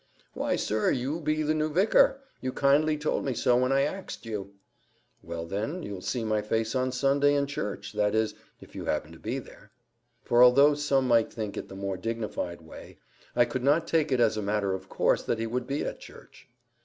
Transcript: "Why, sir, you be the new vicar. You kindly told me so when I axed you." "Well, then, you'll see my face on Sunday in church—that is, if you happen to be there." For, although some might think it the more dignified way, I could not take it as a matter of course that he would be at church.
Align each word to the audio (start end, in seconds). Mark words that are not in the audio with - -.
"Why, 0.33 0.55
sir, 0.55 0.89
you 0.89 1.19
be 1.19 1.43
the 1.43 1.53
new 1.53 1.69
vicar. 1.71 2.21
You 2.39 2.53
kindly 2.53 2.97
told 2.97 3.23
me 3.23 3.35
so 3.35 3.55
when 3.57 3.71
I 3.71 3.83
axed 3.83 4.25
you." 4.25 4.55
"Well, 5.21 5.45
then, 5.45 5.83
you'll 5.83 6.01
see 6.01 6.23
my 6.23 6.41
face 6.41 6.73
on 6.73 6.91
Sunday 6.91 7.35
in 7.35 7.45
church—that 7.45 8.15
is, 8.15 8.33
if 8.61 8.73
you 8.73 8.85
happen 8.85 9.11
to 9.11 9.19
be 9.19 9.37
there." 9.37 9.69
For, 10.23 10.41
although 10.43 10.73
some 10.73 11.07
might 11.07 11.31
think 11.31 11.55
it 11.55 11.69
the 11.69 11.75
more 11.75 11.97
dignified 11.97 12.61
way, 12.61 12.97
I 13.35 13.45
could 13.45 13.63
not 13.63 13.85
take 13.87 14.11
it 14.11 14.19
as 14.19 14.37
a 14.37 14.41
matter 14.41 14.73
of 14.73 14.89
course 14.89 15.21
that 15.21 15.37
he 15.37 15.45
would 15.45 15.67
be 15.67 15.85
at 15.85 15.99
church. 15.99 16.47